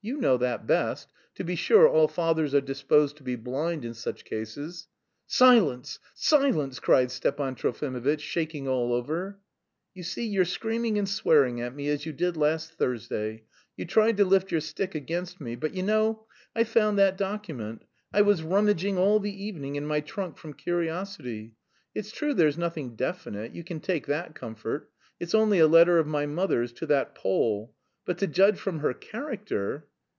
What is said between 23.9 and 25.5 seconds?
that comfort. It's